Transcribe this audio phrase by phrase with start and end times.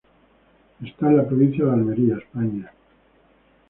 [0.83, 2.73] Está en la provincia de Almería, España.